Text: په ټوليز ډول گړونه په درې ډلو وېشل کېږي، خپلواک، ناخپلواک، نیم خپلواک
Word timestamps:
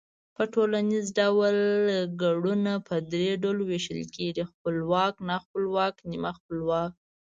په 0.35 0.43
ټوليز 0.53 1.05
ډول 1.19 1.55
گړونه 2.21 2.73
په 2.87 2.95
درې 3.11 3.29
ډلو 3.43 3.63
وېشل 3.71 4.01
کېږي، 4.15 4.43
خپلواک، 4.51 5.13
ناخپلواک، 5.29 5.95
نیم 6.11 6.23
خپلواک 6.37 6.91